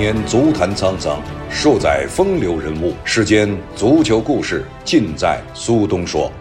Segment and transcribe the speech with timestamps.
[0.00, 1.20] 年足坛沧桑，
[1.50, 2.94] 数载风流人物。
[3.04, 6.32] 世间足球故事尽在苏东说。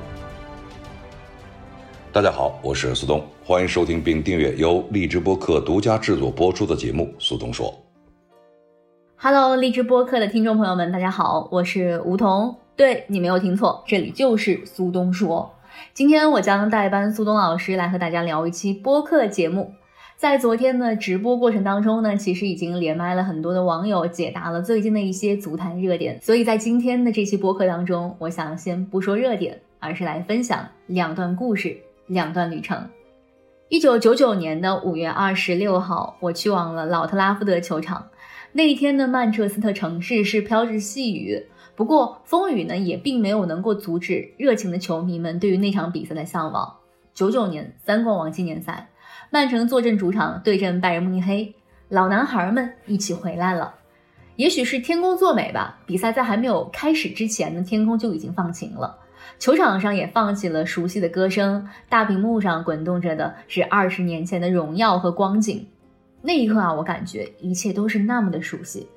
[2.14, 7.68] 大家好，我是苏东，欢迎收听并订阅由荔枝播客独家制作播出的节目《苏东说》。
[9.18, 12.56] Hello，荔枝播客的听众朋友们，大家好，我是吴桐。
[12.78, 15.54] 对你没有听错，这里就是苏东说。
[15.94, 19.74] 今天我将代班苏东老师来和大家聊一期播客节目。
[20.20, 26.20] 在昨天的直播过程当中呢，其实已经连麦了很多的网友，解答了最近的一些足坛热点。
[26.22, 32.86] 所以在今天的这期播客当中，我想先不说热点，而是来分享两段故事，两段旅程。
[33.70, 38.10] 一九九九年的五月二十六号，我去往了老特拉福德球场。
[38.52, 41.46] 那一天的曼彻斯特城市是飘着细雨。
[41.78, 46.76] 不过风雨呢，也并没有能够阻止热情的球迷们对于那场比赛的向往。
[47.14, 48.90] 九九年三冠王纪念赛，
[49.32, 51.54] 曼城坐镇主场对阵拜仁慕尼黑，
[51.88, 53.76] 老男孩们一起回来了。
[54.38, 58.98] 也许是天公作美吧，比赛在还没有开始之前呢，天空就已经放晴了，
[59.38, 65.68] 球场上也放起了熟悉的歌声，大屏幕上滚动着的是二十年前的荣耀和光景。
[66.22, 68.88] 那一刻啊，我感觉一切都是那么的熟悉。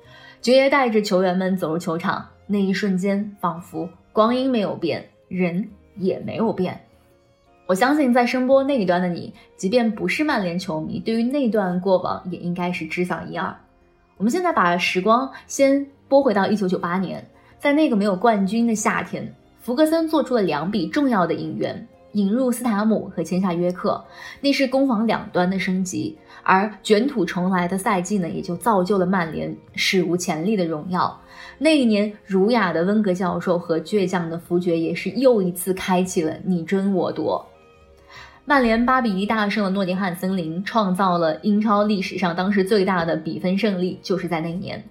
[0.41, 2.27] 爵爷带着球员们走入球场。
[2.47, 6.81] 那一瞬间，仿佛光阴没有变，人也没有变。
[7.65, 13.55] 我相信，在声波那一端的你，即便不是曼联球迷，对于那段过往也应该是知晓一二。
[14.17, 17.25] 我们现在把时光先拨回到一九九八年，
[17.59, 21.87] 在那个没有冠军的夏天，福格森做出了两笔重要的引援。
[22.11, 24.05] 引入斯塔姆和签下约克，
[24.39, 31.19] 那是攻防两端的升级，而卷土重来的赛季呢，也就造就了曼联史无前例的荣耀。
[31.57, 37.43] 那一年，儒雅的温格教授和倔强的福爵也是又一次开启了你争我夺。
[38.45, 44.83] 曼联八比一大胜了诺丁汉森林，创造了英超历史上当时最大的比分胜利，就是在那一年。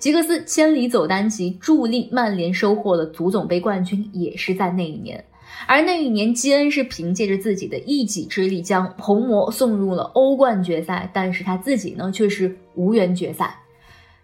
[0.00, 5.24] 吉格斯千里走单骑，助力曼联收获了足总杯冠军，也是在那一年。
[5.68, 13.60] 而那一年，基恩是凭借着自己的一己之力将红魔送入了欧冠决赛，但是他自己呢却是无缘决赛。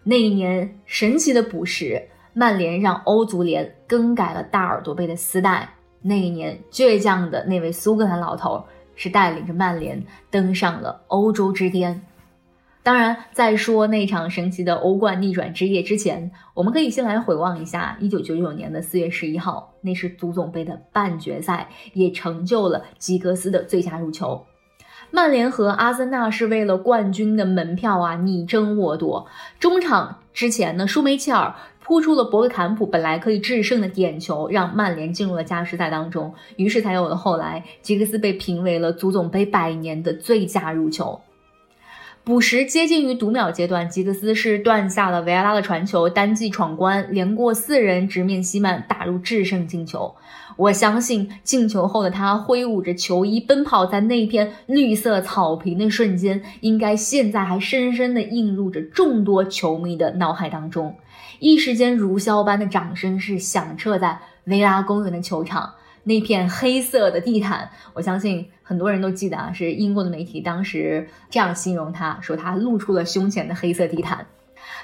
[0.03, 5.75] 那一年，神奇的补时，曼联让欧足联更改了大耳朵杯的丝带。
[6.07, 8.63] 那一年，倔强的那位苏格兰老头
[8.95, 12.03] 是带领着曼联登上了欧洲之巅。
[12.83, 24.45] 当然，在说那场神奇的欧冠逆转之夜之前，我们可以先来回望一下一九九九年的四月十一号，那是足总杯的半决赛，也成就了吉格斯的最佳入球。
[25.09, 29.25] 曼联和阿森纳是为了冠军的门票啊，你争我夺。
[29.59, 31.55] 中场之前呢，舒梅切尔
[31.85, 41.21] 扑出了博格坎普本来可以制胜的点球，让曼联进入了加时赛当中，于是才有了后来吉格斯被评为了足总杯百年的最佳入球。
[42.23, 50.15] 补时接近于读秒阶段，吉格斯是断下了维埃拉的传球，单骑闯关，连过四人，直面西曼，打入制胜进球。
[50.57, 60.95] 我相信进球后的他挥舞着球衣奔跑在那片绿色草坪的瞬间，应该现在还深深地印入着众多球迷的脑海当中。
[61.39, 65.73] 一时间，如箫般的掌声是响彻在维拉公园的球场。
[66.03, 74.27] 那片黑色的地毯，我相信很多人都记得啊，是英国的媒体当时这样形容他，说他露出了胸前的黑色地毯。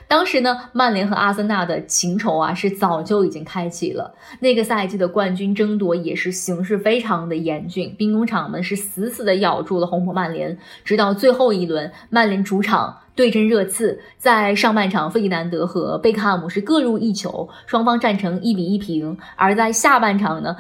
[0.07, 4.13] 当时呢，曼联和阿森纳的情仇啊，是早就已经开启了。
[4.39, 20.56] 那个赛季的冠军争夺也是形势非常的严峻，兵工厂们是死死的咬住了红魔曼联，直到最后一轮，曼联主场对阵热刺，在上半场，费迪南德和贝克汉姆是各入一球，双方战成一比一平，而在下半场呢。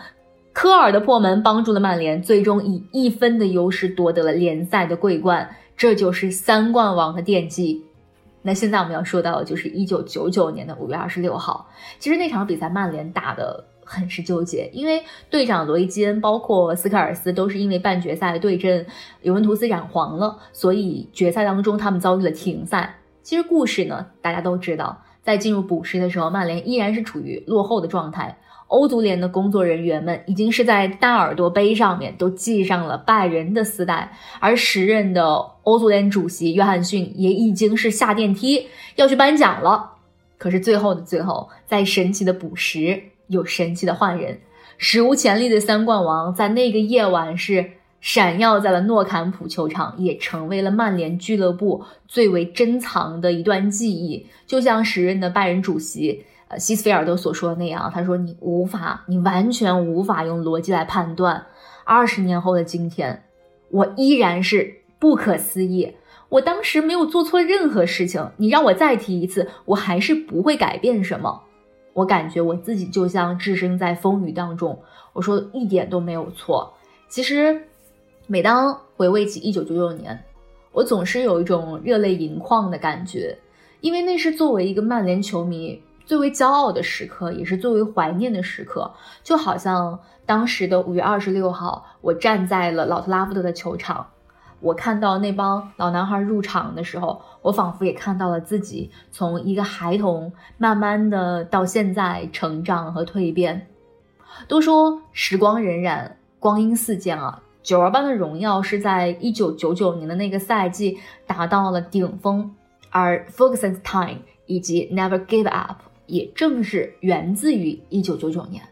[0.53, 7.81] 科尔的破门帮助了曼联，最终以一分的优势夺得了联赛的桂冠，这就是三冠王的奠基。
[8.41, 11.69] 那现在我们要说到的就是一九九九年的五月二十六号，
[11.99, 18.85] 其实那场比赛曼联打的很是纠结，因为队长罗伊基恩包括斯科尔斯都是因为半决赛对阵
[19.21, 22.97] 尤文图斯染黄了，所以决赛当中他们遭遇了停赛。
[23.21, 28.37] 其实故事呢，大家都知道，在进入补时的时候，曼联依然是处于落后的状态。
[28.67, 39.91] 欧足联的工作人员们已经是在大耳朵杯上面都系上了拜仁的丝带，而时任的欧足联主席约翰逊也已经是下电梯要去颁奖了。
[40.37, 44.39] 可是最后的最后，在神奇的补时有神奇的换人，
[44.77, 47.71] 史无前例的三冠王在那个夜晚是
[48.01, 54.27] 闪耀在了诺坎普球场，也成为了曼联俱乐部最为珍藏的一段记忆。
[54.45, 56.59] 就像时任的拜仁主席呃。
[56.59, 61.45] 西斯菲尔德所说的那样，他说：“你无法，你完全无法用逻辑来判断。
[61.85, 63.23] 二十年后的今天，
[63.69, 65.93] 我依然是不可思议。
[66.29, 71.43] 我当时没有做错任何事情，你让我再提一次，我还是不会改变什么。
[71.93, 74.79] 我感觉我自己就像置身在风雨当中，
[75.13, 76.73] 我说一点都没有错。
[77.09, 77.67] 其实，
[78.31, 80.17] 每当回味起一九九九年，
[80.71, 83.37] 我总是有一种热泪盈眶的感觉，
[83.81, 88.89] 因为那是作为一个曼联球迷最为骄傲的时刻，也是最为怀念的时刻。
[89.21, 94.07] 就好像当时的五月二十六号，我站在了老特拉福德的球场。
[94.61, 103.67] 我看到那帮老男孩入场的时候，我仿佛也看到了自己从一个孩童慢慢的到现在成长和蜕变。
[104.47, 110.97] 都说时光荏苒，光阴似箭啊，九儿班的荣耀是在一九九九年的那个赛季
[111.27, 112.49] 达到了顶峰，
[112.89, 115.77] 而 Focuses time 以及 Never Give Up
[116.07, 118.63] 也正是源自于一九九九年。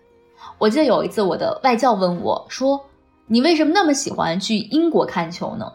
[0.57, 2.85] 我记得有一次我的外教问我说
[3.27, 5.71] ：“你为什么那么喜欢去英国看球呢？”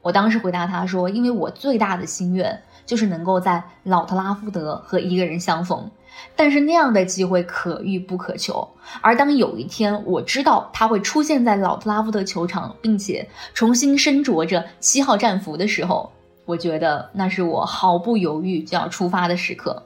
[0.00, 5.90] 我当时回答他说：“因为我最大的心愿就是能够在老特拉福德和一个人相逢，
[6.34, 8.68] 但是那样的机会可遇不可求。
[9.00, 16.12] 而当有一天我知道他会出现在老特拉福德球场，并且重新身着着七号战服的时候，
[16.44, 19.84] 我觉得那是我毫不犹豫就要出发的时刻。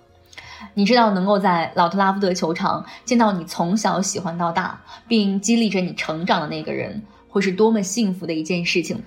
[0.74, 9.02] 你知道，能够在老特拉福德球场见到你从小喜欢到大，并激励着你成长的那个人，会是多么幸福的一件事情。”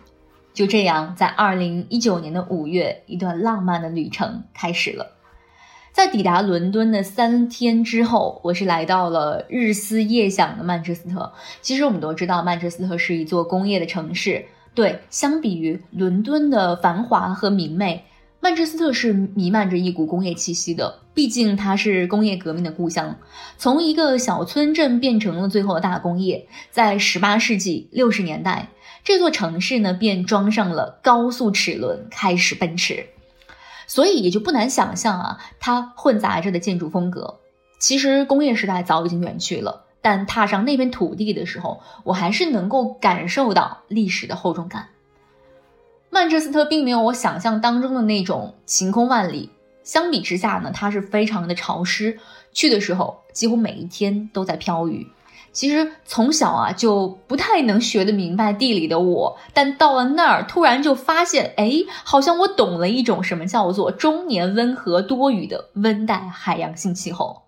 [0.54, 5.16] 就这样，在二零一九年的五月，一段浪漫的旅程开始了。
[5.92, 11.34] 在抵达伦敦的三天之后，我是来到了日思夜想的曼彻斯特。
[11.62, 14.46] 其实我们都知道，曼彻斯特是一座工业的城市。
[14.74, 18.06] 对，相比于伦敦的繁华和明媚，
[18.40, 21.00] 曼彻斯特是弥漫着一股工业气息的。
[21.14, 23.18] 毕竟它是工业革命的故乡，
[23.58, 26.48] 从一个小村镇变成了最后的大工业。
[26.72, 28.70] 在十八世纪六十年代。
[29.02, 33.08] 这座城市呢，便装上了高速齿轮，开始奔驰，
[33.90, 37.40] 所以也就不难想象啊，它混杂着的建筑风格。
[37.80, 44.90] 其实工业时代早已经远去了，但踏上那片土地的时候，我还是能够感受到历史的厚重感。
[46.12, 49.50] 曼彻斯特并没有我想象当中的那种晴空万里，
[49.84, 52.20] 相比之下呢，它是非常的潮湿，
[52.54, 55.08] 去的时候几乎每一天都在飘雨。
[55.52, 61.72] 其实从小啊就不太能学得明白地理的我，但到了那儿突然就发现，哎，
[62.04, 67.44] 好像我懂了一种什么叫做中年温和多雨的温带海洋性气候。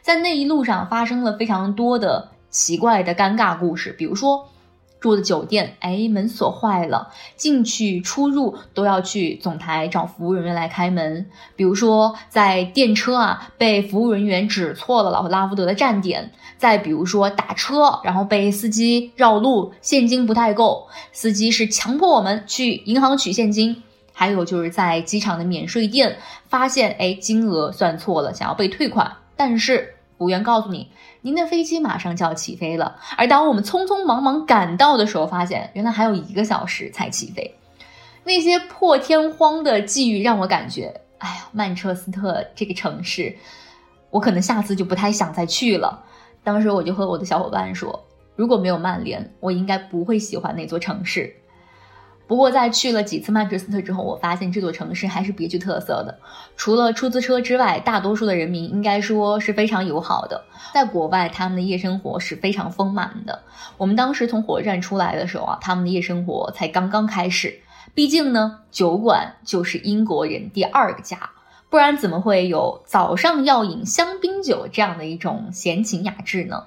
[0.00, 4.48] 在那一路上发生了非常多的奇怪的尴尬故事，比如说。
[5.02, 11.26] 住的酒店，哎，门锁坏了，进去出入都要去总台找服务人员来开门。
[11.56, 23.82] 比如说，在电车啊，被服务人员指错了老拉福德的站点；再比如说，打车然后被司机绕路，现金不太够，司机是强迫我们去银行取现金。
[24.14, 30.88] 还有就是在机场的免税店，发现哎，金额算错了，想要被退款，但是服务员告诉你。
[31.22, 37.56] 您的飞机马上就要起飞了，而当我们匆匆忙忙赶到的时候，发现原来还有一个小时才起飞。
[38.22, 43.36] 那些破天荒的际遇让我感觉，哎呀，曼彻斯特这个城市，
[44.10, 46.04] 我可能下次就不太想再去了。
[46.44, 48.04] 当时我就和我的小伙伴说，
[48.36, 51.34] 如果没有曼联，我应该不会喜欢那座城市。
[52.32, 56.18] 不过，在去了几次曼彻斯特之后，我发现这座城市还是别具特色的。
[56.56, 60.42] 除了出租车之外，大多数的人民应该说是非常友好的。
[60.72, 63.42] 在国外，他们的夜生活是非常丰满的。
[63.76, 67.60] 我们当时从火车站出来的时候啊，他们的夜生活才刚刚开始。
[67.92, 71.32] 毕竟呢，酒馆就是英国人第二个家，
[71.68, 76.64] 不然怎么会有早上要饮香槟酒这样的一种闲情雅致呢？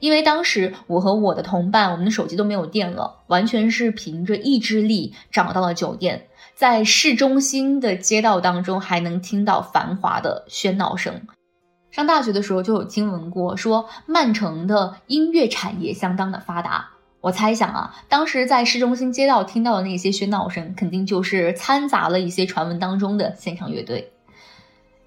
[0.00, 6.26] 因为当时我和我的同伴，我们的手机都没有电了，完全是凭着意志力找到了酒店。
[6.54, 11.22] 在市中心的街道当中，还能听到繁华的喧闹声。
[11.90, 16.90] 上大学的时候就有听闻过，说曼城的音乐产业相当的发达。
[17.20, 24.12] 我猜想啊，当时在市中心街道听到的那些喧闹声，肯定就是掺杂了一些传闻当中的现场乐队。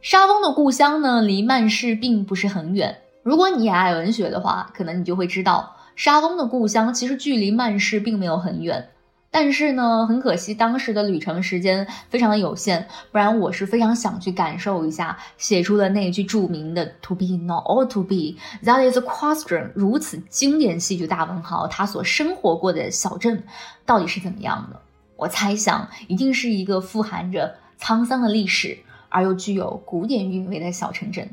[0.01, 3.02] 沙翁的故乡呢，离曼市并不是很远。
[3.23, 8.89] 如果你也爱文学的话，可能你就会知道，沙翁的故乡其实距离曼市并没有很远。
[9.31, 23.41] 但是呢，很可惜当时的旅程时间非常的有限，不然我是非常想去感受一下写出了那句著名的 “To be not all to be, that is a question” 如此经典戏剧大文豪他所生活过的小镇
[23.87, 24.79] 到底是怎么样的。
[25.15, 28.77] 我猜想，一定是一个富含着沧桑的历史
[29.09, 31.27] 而又具有古典韵味的小城镇。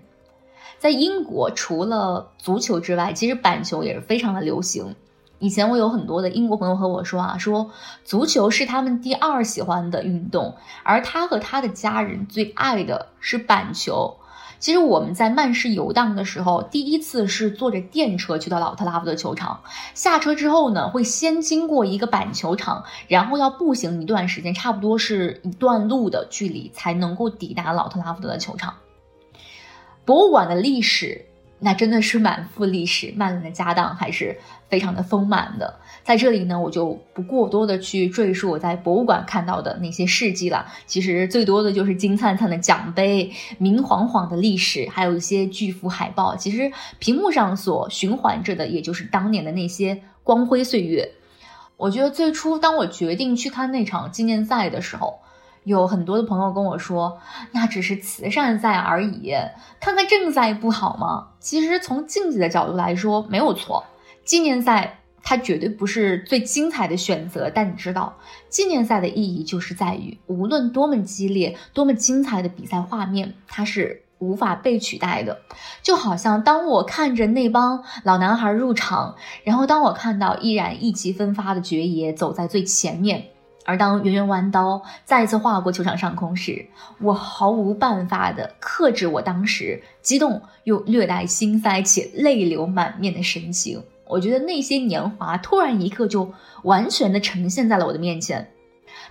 [0.80, 4.94] 在英国，除了足球之外，其实板球也是非常的流行。
[5.38, 7.70] 以前我有很多的英国朋友和我说啊，说
[8.02, 14.16] 足球是他们第二喜欢的运动，而他和他的家人最爱的是板球。
[14.58, 19.60] 其实我们在曼市游荡的时候，第一次是坐着电车去到老特拉福德球场，
[19.92, 28.72] 下车之后呢，会先经过一个板球场，然后要步行一段时间，差不多是一段路的距离，才能够抵达老特拉福德的球场。
[30.10, 31.24] 博物馆的历史。
[31.60, 34.36] 那真的是满腹历史，曼联的家当还是
[34.68, 35.78] 非常的丰满的。
[36.02, 40.66] 在这里呢，我就不过多的去赘述我在博物馆看到的那些事迹了。
[40.86, 46.34] 其实最多的就是金灿灿的奖杯、明晃晃的历史，还有一些巨幅海报。
[46.34, 51.08] 其实屏幕上所循环着的，也就是当年的那些光辉岁月。
[51.76, 55.20] 我觉得最初当我决定去看那场纪念赛的时候。
[55.64, 57.18] 有很多的朋友跟我说，
[57.52, 59.34] 那只是慈善赛而已，
[59.78, 61.28] 看看正赛不好吗？
[61.38, 63.84] 其实从竞技的角度来说没有错，
[64.24, 67.50] 纪念赛它绝对不是最精彩的选择。
[67.54, 68.16] 但你知道，
[68.48, 75.40] 纪念赛的意义就是在于，无论多么激烈、多么精彩的比赛画面，它是无法被取代的。
[75.82, 83.26] 就好像当我看着那帮老男孩入场，然后当我看到依然意气风发的爵爷走在最前面。
[83.70, 86.66] 而当圆圆弯刀再次划过球场上空时，
[86.98, 93.80] 我毫无办法地克制我当时激动又略带心塞且泪流满面的神情。
[94.08, 96.34] 我觉得那些年华突然一刻就
[96.64, 98.50] 完全的呈现在了我的面前。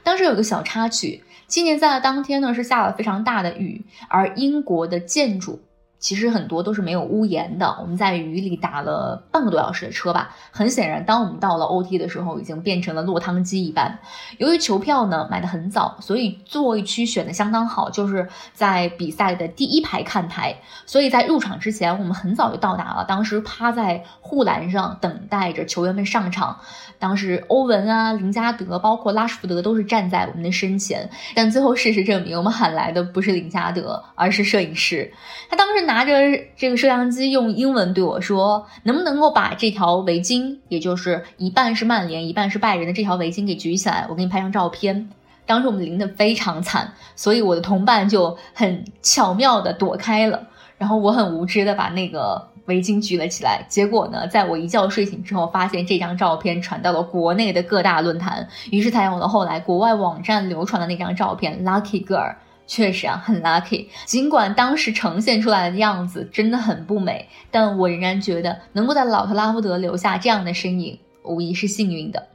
[0.04, 5.62] 当时有个小插曲，纪念赛的当天呢是下了非常大的雨，而英国的建筑。
[6.00, 10.34] 其实很多都是没有屋檐的，我们在雨里打了半个多小时的车吧。
[10.50, 14.00] 很显然，当我们到了 OT 的时候，已经变成了落汤鸡一般。
[14.38, 20.56] 由于球票呢买的很早，所以座位区选的相当好，就是在比赛的第一排看台。
[20.86, 23.04] 所以在入场之前，我们很早就到达了。
[23.06, 26.62] 当时趴在护栏上等待着球员们上场。
[26.98, 31.10] 当时欧文啊、林加德，包括拉什福德都是站在我们的身前。
[31.36, 35.12] 但最后事实证明，我们喊来的不是林加德，而是摄影师。
[35.50, 35.89] 他当时。
[35.90, 36.14] 拿着
[36.56, 44.06] 这个摄像机，用英文对我说：“能不能够把这条围巾，也就是一半是曼联，一半是拜仁的这条围巾给举起来？
[44.08, 45.10] 我给你拍张照片。”
[45.48, 50.44] 当时我们淋得非常惨，所以我的同伴就很巧妙地躲开了。
[50.78, 53.66] 然后我很无知地把那个围巾举了起来。
[53.68, 62.36] 结果呢，在我一觉睡醒之后，发现这张照片传到了国内的各大论坛，于是才有了后来国外网站流传的那张照片，Lucky Girl。
[62.70, 63.88] 确实啊，很 lucky。
[64.06, 72.28] 尽管当时呈现出来的样子真的很不美，但我仍然觉得能够在老特拉福德留下这样的身影，无疑是幸运的。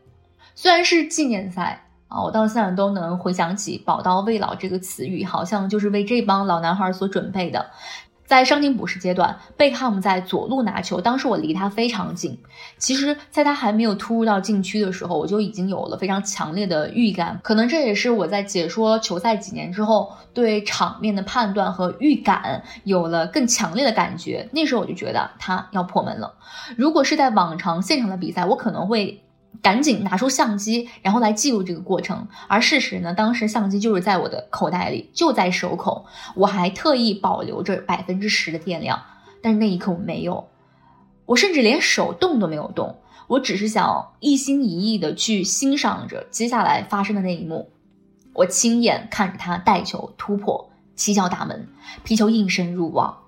[0.57, 7.71] 虽然是纪念赛啊，我到现在都能回想起“宝刀未老”这个词语，好像就是为这帮老男孩所准备的。
[8.27, 12.39] 在伤停补时阶段，贝克汉姆在左路拿球，当时我离他非常近。
[12.79, 17.41] 其实，在他还没有突入到禁区的时候，我就已经有了非常强烈的预感。
[17.43, 24.49] 可能这也是我在解说球赛几年之后，对场面的判断和预感有了更强烈的感觉。
[24.53, 26.35] 那时候我就觉得他要破门了。
[26.77, 29.24] 如果是在往常现场的比赛，我可能会。
[29.63, 32.27] 赶紧拿出相机，然后来记录这个过程。
[32.49, 36.07] 而事实呢，当时相机就是在我的口袋里，就在手口。
[36.35, 39.03] 我还特意保留着百分之十的电量，
[39.43, 40.49] 但是那一刻我没有，
[41.27, 42.99] 我甚至连手动都没有动。
[43.27, 47.71] 我只是想一心一意的去欣赏着接下来发生的那一幕。
[48.35, 51.69] 我亲眼看着他带球突破七脚大门，
[52.03, 53.19] 皮球应声入网。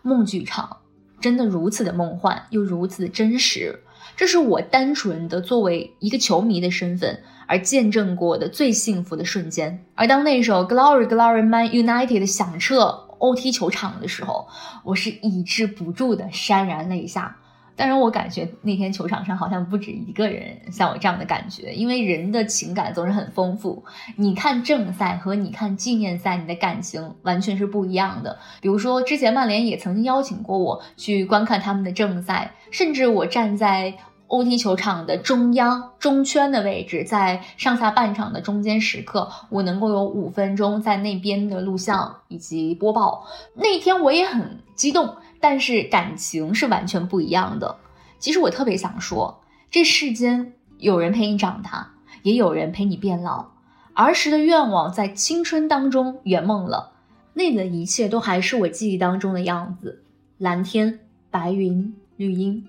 [0.00, 0.78] 梦剧场
[1.20, 3.80] 真的如此的梦幻，又如此的真实。
[4.22, 9.84] 这是我单纯的作为一个球迷的身份而见证过的最幸福的瞬间。
[9.96, 14.46] 而当那首 Glory Glory Man United 响彻 OT 球场的时候，
[14.84, 17.36] 我是抑制不住的潸然泪下。
[17.74, 23.82] 当然，我感觉那天球场上好像不止一个人像我这样的感觉，因为人的情感总是很丰富。
[24.14, 28.38] 你看正赛和你看纪念赛，你的感情完全是不一样的。
[28.60, 33.92] 比如说，之前曼联也曾经邀请过我去观看他们的正赛，甚至我站在。
[34.32, 43.26] OT 球场的中央中圈的位置，在上下半场的中间时刻，我能够有五分钟在那边的录像以及播报。
[43.54, 47.76] 那天我也很激动，但是感情是完全不一样的。
[48.18, 51.90] 其实我特别想说，这世间有人陪你长大，
[52.22, 53.48] 也有人陪你变老。
[53.92, 56.92] 儿时的愿望在青春当中圆梦了，
[57.34, 60.02] 那里的一切都还是我记忆当中的样子：
[60.38, 62.66] 蓝天、白云、绿荫。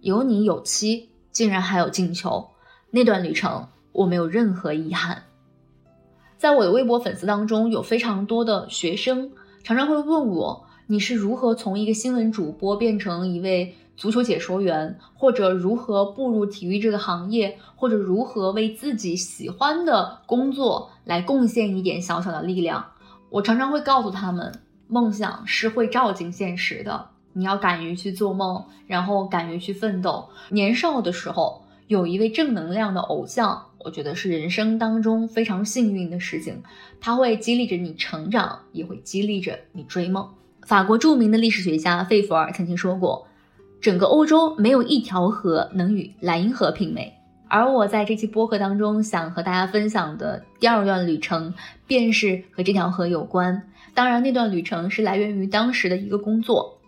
[0.00, 2.48] 有你有妻，竟然还有进球，
[2.90, 5.24] 那段旅程我没有任何遗憾。
[6.38, 22.92] 在我的微博粉丝当中，有非常多的学生常常会问我，你是如何从一个新闻主播变成一位足球解说员，或者如何步入体育这个行业，或者如何为自己喜欢的工作来贡献一点小小的力量。
[23.28, 24.50] 我常常会告诉他们，
[24.88, 30.28] 梦想是会照进现实的，你要敢于去做梦，然后敢于去奋斗。
[30.50, 36.62] 年少的时候有一位正能量的偶像，我觉得是人生当中非常幸运的事情，
[37.00, 40.28] 它会激励着你成长，也会激励着你追梦。
[40.62, 43.26] 法国著名的历史学家费弗尔曾经说过
[43.80, 47.14] ：“整个欧洲没有一条河能与莱茵河媲美。”
[47.48, 51.52] 而我在这期播客当中想和大家分享的第二段旅程，
[51.86, 53.68] 便是和这条河有关。
[53.92, 56.78] 当然，那段旅程是来源于当时的一个工作。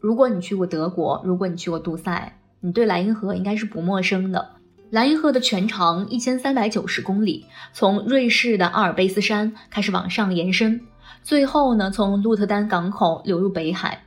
[0.00, 4.50] 如果你去过德国，如果你去过杜塞，你对莱茵河应该是不陌生的。
[4.90, 10.80] 莱茵河的全长一千三百九十公里，从瑞士的阿尔卑斯山开始往上延伸，
[11.22, 14.02] 最后呢，从鹿特丹港口流入北海。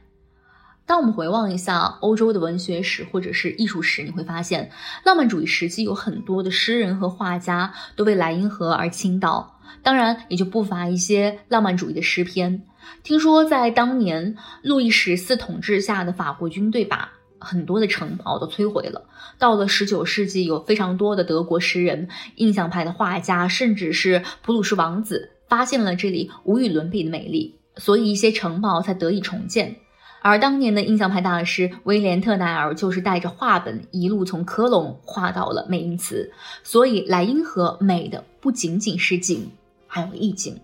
[0.85, 4.71] 当我们回望一下欧洲的文学史或者是艺术史，你会发现，
[5.05, 12.63] 浪漫主义时期有很多的诗人和画家都为莱茵河而倾倒，当然也就不乏一些浪漫主义的诗篇。
[13.03, 19.05] 听说在当年路易十四统治下的法国军队把很多的城堡都摧毁了。
[19.37, 29.77] 到了十九世纪，有非常多的德国诗人、印象派的画家，甚至是普鲁士王子，发现了这里无与伦比的美丽，所以一些城堡才得以重建。
[30.23, 36.31] 而当年的印象派大师威廉特奈尔就是带着画本一路从科隆画到了美因茨，
[36.63, 39.49] 所以莱茵河美的不仅仅是景，
[39.87, 40.59] 还有意境。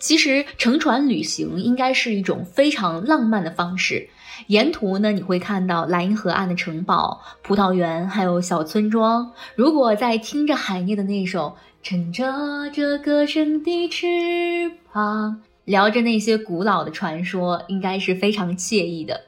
[0.00, 4.08] 其实乘船旅行应该是一种非常浪漫的方式，
[4.48, 9.32] 沿途呢你会看到莱茵河岸的城堡、葡萄园，还有小村庄。
[9.54, 11.56] 如果在听着海涅的那首
[11.88, 15.40] 《乘着这歌声的翅膀》。
[15.64, 19.20] 聊着那些古老的传说，应该是非常惬意的。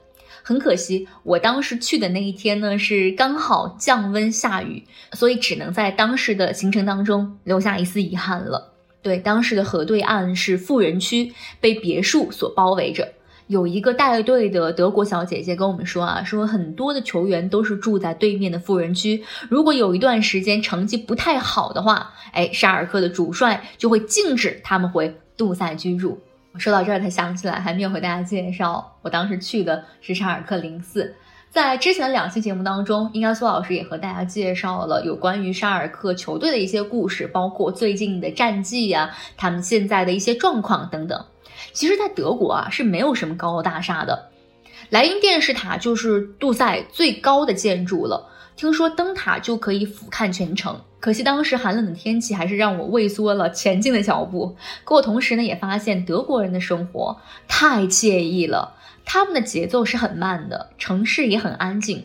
[0.42, 8.72] 很可惜，我当时去的那一天呢，是刚好降温下雨，所以只能在当时的行程当中留下一丝遗憾了。
[9.02, 13.12] 对，当时的河对岸是富人区，被别墅所包围着。
[13.48, 26.20] 有一个带队的德国小姐姐跟我们说啊，说很多的球员都是住在对面的富人区，如果有一段时间成绩不太好的话，哎，沙尔克的主帅就会禁止他们回杜塞居住。
[26.58, 31.14] 说到这儿才想起来，还没有和大家介绍，我当时去的是沙尔克零四。
[31.48, 41.24] 在之前的两期节目当中，应该苏老师也和大家介绍了有关于沙尔克球队的一些故事，包括最近的战绩呀，他们现在的一些状况等等。
[41.72, 44.30] 其实，在德国啊是没有什么高楼大厦的，
[44.90, 48.28] 莱茵电视塔就是杜塞最高的建筑了。
[48.56, 54.56] 听说灯塔就可以俯瞰全城，可惜当时寒冷的天气还是让我畏缩了前进的脚步。
[54.84, 62.04] 可我同时呢也发现德国人的生活太惬意了，他们的节奏是很慢的，城市也很安静。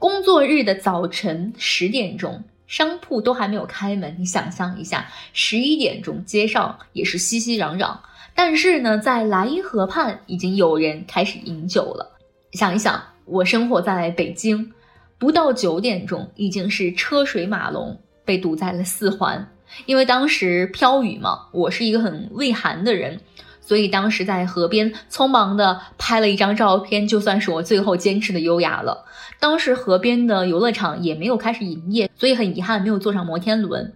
[0.00, 7.98] 工作日的早晨十点钟，商铺都还没有开门，你想象一下，十一点钟街上也是熙熙攘攘。
[8.34, 12.11] 但是呢，在莱茵河畔已经有人开始饮酒了。
[12.52, 14.72] 想一想，我生活在北京。
[15.18, 19.48] 不到九点钟，已经是车水马龙，被堵在了四环。
[19.86, 23.20] 因为当时飘雨嘛，我是一个很畏寒的人，
[23.60, 29.06] 所以当时在河边匆忙的拍了一张照片，就算是我最后坚持的优雅了。
[29.40, 33.94] 当时河边的游乐场也没有开始营业，所以很遗憾没有坐上摩天轮。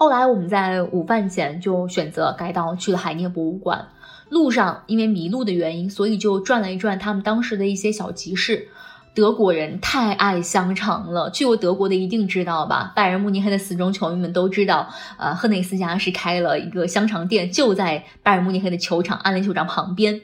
[0.00, 3.86] 后来我们在午饭前就选择改道去了海涅博物馆。
[4.30, 8.68] 路上因为迷路的原因，所以就转了一转他们当时的一些小集市。
[9.14, 12.94] 德国人太爱香肠了，去过德国的一定知道吧？
[12.96, 20.18] 拜仁慕尼黑的死忠球迷们都知道，呃，赫内斯家是开了一个香肠店，就在拜仁慕尼黑的球场安联球场旁边。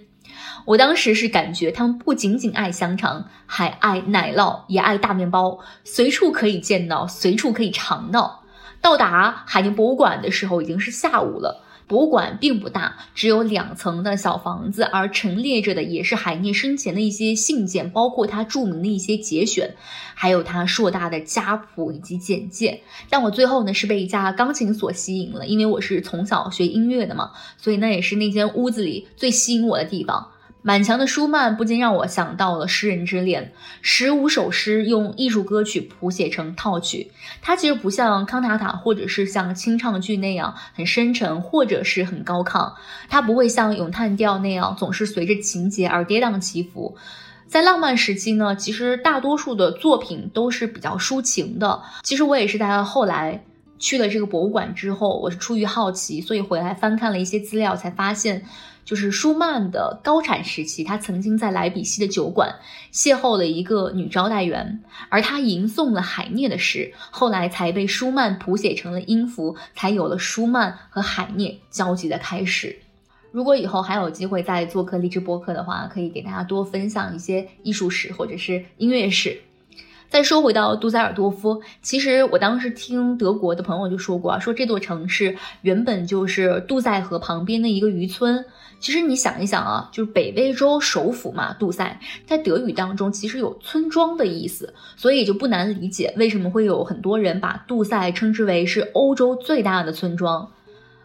[0.64, 8.44] 我当时是感觉他们不仅仅爱香肠，还爱奶酪，也爱大面包，随处可以见到，随处可以尝到。
[8.86, 11.64] 到达海宁博物馆的时候，已经是下午了。
[11.88, 19.74] 博物馆并不大，只有两层的小房子，而陈列着的也是海涅生前的一些信件，包括他著名的一些节选，
[20.14, 22.82] 还有他硕大的家谱以及简介。
[23.10, 30.28] 但我最后呢是被一架钢琴所吸引了，因为我是从小学音乐的嘛，所以那也是那间屋子里最吸引我的地方。
[30.66, 33.52] 满墙的舒曼不禁让我想到了诗人之恋，
[33.82, 37.12] 十五首诗用艺术歌曲谱写成套曲。
[37.40, 42.72] 它其实不像康塔塔或者是像清唱剧那样很深沉或者是很高亢，
[43.08, 46.96] 它不会像咏叹调那样总是随着情节而跌宕起伏。
[47.46, 51.80] 在浪漫时期呢，其实大多数的作品都是比较抒情的。
[52.02, 53.44] 其实我也是在后来
[53.78, 58.44] 去了这个博物馆之后，我是出于好奇，所以回来翻看了一些资料，才发现，
[58.84, 62.56] 就是舒曼的高产时期，他曾经在莱比锡的酒馆
[62.92, 72.78] 邂逅了一个女招待员，而他吟诵了海涅的诗，后来才被舒曼谱写成了音符，才有了舒曼和海涅交集的开始。
[73.32, 79.38] 如果以后还有机会再做客励志播客的话，可以给大家多分享一些艺术史或者是音乐史。
[80.16, 88.42] 再说回到杜塞尔多夫，其实我当时听德国的朋友就说过，啊说这座城市原本就是杜塞河旁边的一个渔村。
[88.80, 100.50] 其实你想一想啊，就是北威州首府嘛，杜塞在德语当中其实有村庄的意思，所以就不难理解为什么会有很多人把杜塞称之为是欧洲最大的村庄。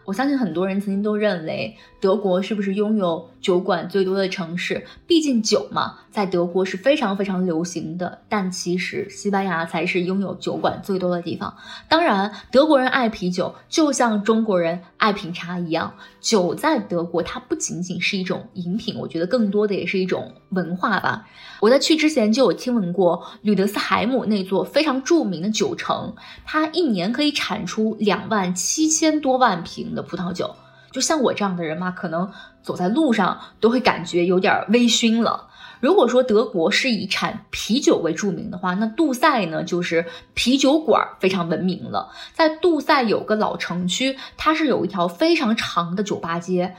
[0.06, 4.84] 我相信很多人曾经都认为德国是不是拥有酒馆最多的城市？
[5.06, 8.18] 毕竟酒嘛，在德国是非常非常流行的。
[8.28, 11.56] 但其实西班牙才是拥有酒馆最多的地方。
[11.88, 15.94] 当然，德国人爱啤酒，就像中国人爱品茶一样。
[16.20, 21.28] 酒在德国，它不仅仅是一种饮品，我觉得更多的也是一种文化吧。
[21.60, 26.12] 我在去之前就有听闻过吕德斯海姆那座非常著名的酒城，
[26.44, 30.52] 它一年可以产出两万七千多万瓶的葡萄酒。
[30.92, 32.30] 就像我这样的人嘛，可能
[32.62, 35.48] 走在路上都会感觉有点微醺了。
[35.80, 42.12] 如果说德国是以产啤酒为著名的话，那杜塞呢就是啤酒馆非常闻名了。
[42.32, 46.76] 在杜塞有个老城区，它是有一条非常长的酒吧街，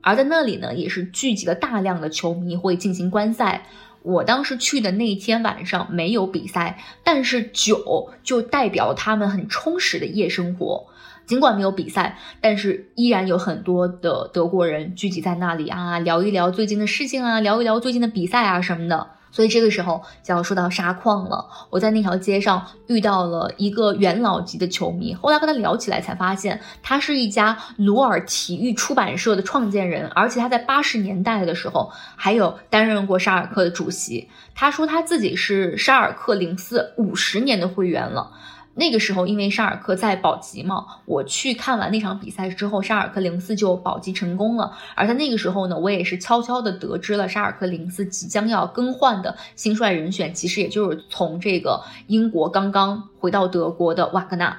[0.00, 3.66] 而在那里呢也是聚集了大量的球迷会进行观赛。
[4.02, 10.86] 我当时去的那天晚上没有比赛，但是酒就代表他们很充实的夜生活。
[11.28, 19.06] 尽管没有比赛，但是依然有很多的德国人聚集在那里啊，聊一聊最近的事情啊，聊一聊最近的比赛啊什么的。
[19.30, 21.44] 所以这个时候就要说到沙矿了。
[21.68, 34.30] 我在那条街上遇到了一个元老级的球迷，后来跟他聊起来才发现，他是一家鲁尔体育出版社的创建人，而且他在八十年代的时候还有担任过沙尔克的主席。
[34.54, 38.32] 他说他自己是沙尔克零四五十年的会员了。
[38.78, 44.72] 那个时候，因为沙尔克在保级嘛，我去看完那场比赛之后，沙尔克零四就保级成功了。
[44.94, 54.56] 而在那个时候呢，我也是悄悄的得知了沙尔克零四即将要更换的新帅人选，其实也就是从这个英国刚刚回到德国的瓦格纳。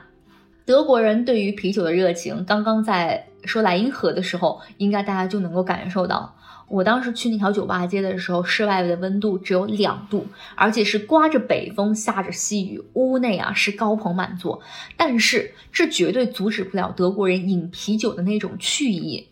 [0.65, 6.35] 德国人对于啤酒的热情，刚刚在说莱茵河的时候，应该大家就能够感受到。
[6.69, 14.61] 我当时去那条酒吧街的时候，室外的温度只有两度，而且是刮着北风，下着细雨，屋内啊是高朋满座。
[14.95, 19.27] 但是这绝对阻止不了德国人饮啤酒的那种趣意。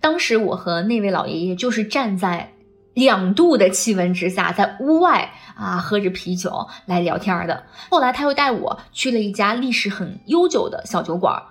[0.00, 2.52] 当时我和那位老爷爷就是站在
[2.92, 7.64] 两度的气温之下，在屋外啊喝着啤酒来聊天的。
[7.88, 11.42] 后来他又带我去了一家历史很悠久的小酒馆。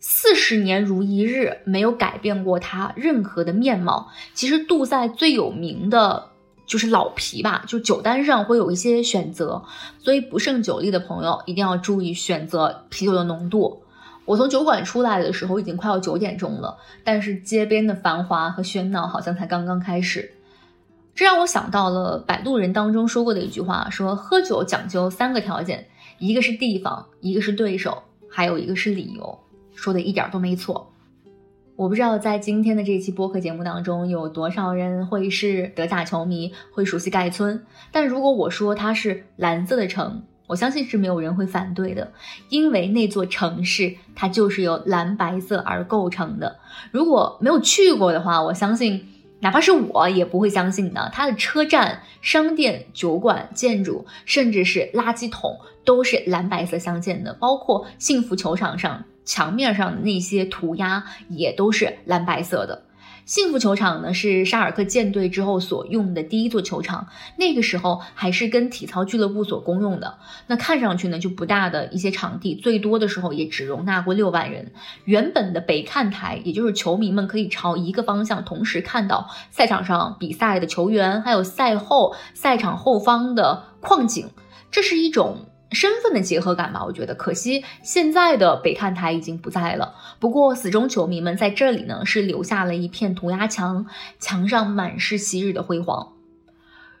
[0.00, 4.08] 四十年如一日，没有改变过它任何的面貌。
[4.32, 6.30] 其实杜塞最有名的
[6.66, 9.62] 就是老啤吧，就酒单上会有一些选择，
[9.98, 13.82] 所以不胜酒力的朋友一定要注意选择啤酒的浓度。
[14.24, 20.32] 我从酒馆出来的时候已经快要九点钟了，但是街边的繁华和喧闹好像才刚刚开始。
[21.14, 29.38] 这让我想到了《摆渡人》当中说过的一句话，说喝酒讲究三个条件，一个是地方，一个是对手，还有一个是理由。
[29.80, 30.92] 说的一点都没错，
[31.74, 37.64] 我不知道在今天的这期播客节目当中有多少人会是德甲球迷，会熟悉盖村。
[37.90, 42.12] 但如果我说它是蓝色的城，我相信是没有人会反对的，
[42.50, 46.58] 因为那座城市它就是由蓝白色而构成的。
[46.90, 49.06] 如果没有去过的话，我相信。
[49.42, 51.10] 哪怕是我也不会相信的。
[51.14, 57.32] 它的车站、商店、酒馆、建筑，甚至是垃圾桶，都是蓝白色相间的。
[57.40, 62.84] 包括幸福球场上墙面上的那些涂鸦，也都是蓝白色的。
[63.26, 67.06] 幸福球场呢，是沙尔克建队之后所用的第一座球场，
[67.36, 70.18] 那个时候还是跟体操俱乐部所公用的。
[70.48, 74.72] 那看上去呢就不大的一些场地，最多的时候也只容纳过六万人。
[75.04, 84.28] 原本的北看台，也就是球迷们可以朝一个方向同时看到赛场上比赛的球员，还有赛后赛场后方的矿井，
[84.72, 85.46] 这是一种。
[85.72, 89.94] 身份的结合感吧，我觉得可惜现在的北看台已经不在了。
[90.18, 93.86] 不过死忠球迷们在这里呢，是留下了一片涂鸦墙，
[94.18, 96.12] 墙上满是昔日的辉煌。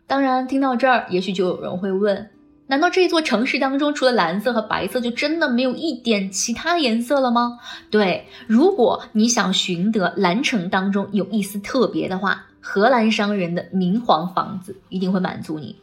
[0.06, 2.30] 当然，听到这儿，也许就有人会问：
[2.68, 7.58] 难道这座城市当中除了蓝色和白色，就真的没有一点其他颜色了吗？
[7.90, 15.76] 对，如果你想寻得蓝城当中有一丝特别的话，荷兰商人的明黄房子一定会满足你。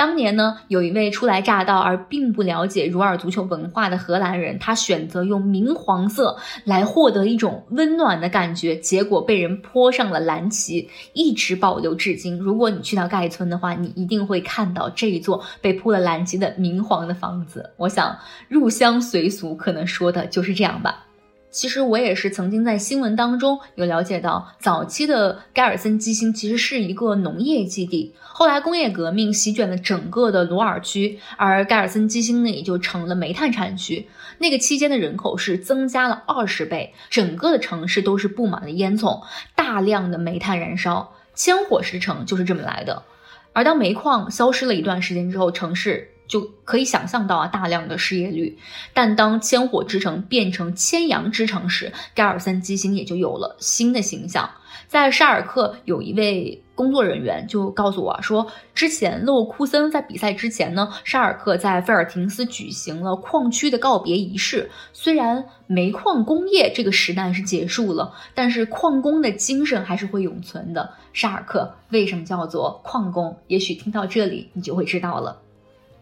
[0.00, 12.38] 当年呢，有一位初来乍到而并不了解鲁尔足球文化的荷兰人，他选择用明黄色来获得一种温暖的感觉，结果被人泼上了蓝旗，一直保留至今。
[12.38, 17.68] 如果你去到盖村的话，你一定会看到这一座被铺了蓝旗的明黄的房子。
[17.76, 18.16] 我想
[18.48, 21.04] 入乡随俗，可能说的就是这样吧。
[21.50, 34.08] 其实我也是曾经在新闻当中有了解到，早期的盖尔森基兴其实是一个农业基地，后来工业革命席卷了整个的鲁尔区，而盖尔森基兴呢也就成了煤炭产区。
[34.38, 39.22] 那个期间的人口是增加了二十倍，整个的城市都是布满了烟囱，
[39.56, 43.02] 大量的煤炭燃烧，千火石城就是这么来的。
[43.52, 46.10] 而当煤矿消失了一段时间之后，城市。
[46.30, 48.56] 就可以想象到啊，大量的失业率。
[48.94, 54.48] 但当千火之城变成千阳之城时，盖尔森基兴也就有了新的形象。
[54.86, 64.70] 在沙尔克有一位工作人员就告诉我说，之前勒沃库森在比赛之前呢，沙尔克在费尔廷斯举行了矿区的告别仪式。
[64.92, 70.92] 虽然煤矿工业这个时代是结束了，但是矿工的精神还是会永存的。
[71.12, 73.36] 沙尔克为什么叫做矿工？
[73.48, 75.40] 也许听到这里你就会知道了。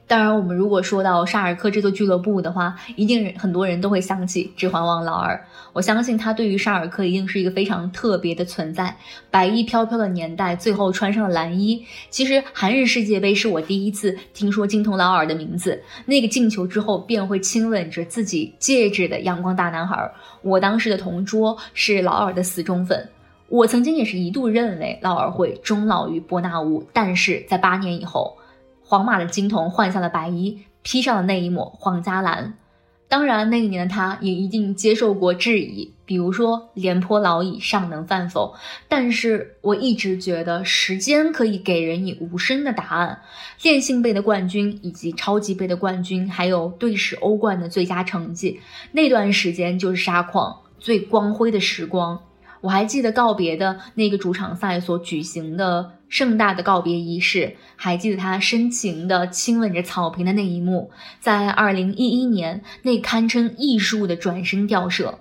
[0.08, 5.38] 当然，我们如果说到沙尔克这座俱乐部的话，一定很多人都会想起《指环王》劳尔。
[5.74, 8.96] 我相信他对于沙尔克一定是一个非常特别的存在。
[9.30, 11.84] 白衣飘飘的年代，最后穿上了蓝衣。
[12.08, 15.78] 其实韩日世界杯是我第一次听说金童劳尔的名字。
[16.06, 23.06] 那个进球之后便会亲吻着自己戒指的阳光大男孩，我当时的同桌是劳尔的死忠粉。
[23.50, 28.37] 我曾经也是一度认为劳尔会终老于伯纳乌，但是在八年以后。
[28.88, 32.54] 皇马的金童换下了白衣，披上了那一抹皇家蓝。
[33.06, 38.54] 当然，那一年的他也一定接受过质疑，比如说“廉颇老矣，尚能饭否？”
[38.88, 43.20] 但是我一直觉得，时间可以给人以无声的答案。
[43.60, 48.58] 电信杯的冠军，以及超级杯的冠军，还有队史欧冠的最佳成绩，
[48.92, 52.18] 那段时间就是沙矿最光辉的时光。
[52.62, 60.90] 我还记得告别的那个主场赛所举行的盛大的告别仪式，还记得他深情地亲吻着草坪的那一幕，
[61.20, 65.18] 在二零一一年那堪称艺术的转身吊射。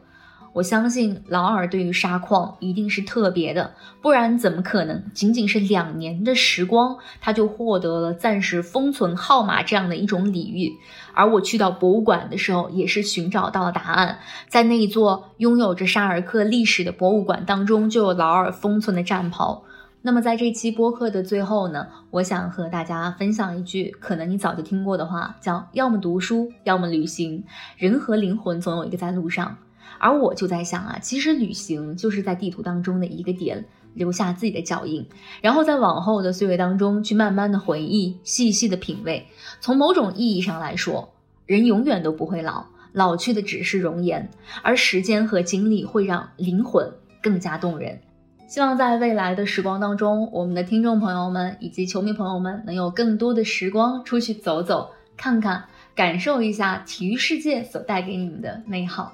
[0.53, 10.73] 我相信劳尔对于沙矿一定是特别的，不然怎么可能仅仅是两年的时光，他就获得了暂时封存号码这样的一种礼遇？
[11.13, 19.63] 而我去到博物馆的时候，也是寻找到了答案，在那一座拥有着沙尔克历史的博物馆当中，就有劳尔封存的战袍。
[20.07, 27.43] 那么在这期播客的最后呢，我想和大家分享一句可能你早就听过的话，叫要么读书，要么旅行，
[27.75, 29.57] 人和灵魂总有一个在路上。
[29.99, 33.65] 而我就在想啊，其实旅行就是在地图当中的一个点，
[33.95, 35.05] 留下自己的脚印，
[35.41, 39.27] 然后在往后的岁月当中去慢慢的回忆，细细的品味。
[39.59, 41.13] 从某种意义上来说，
[41.45, 44.31] 人永远都不会老，老去的只是容颜，
[44.63, 46.89] 而时间和经历会让灵魂
[47.21, 47.99] 更加动人。
[48.47, 59.13] 希望在未来的时光当中，我们的听众朋友们以及球迷朋友们能有更多的时光出去走走、看看、感受一下体育世界所带给你们的美好。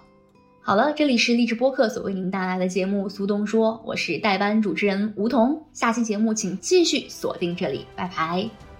[0.61, 5.65] 好了，这里是励志播客所为您带来的节目《苏东说》，我是代班主持人吴桐。
[5.73, 8.72] 下期节目请继续锁定这里，拜拜。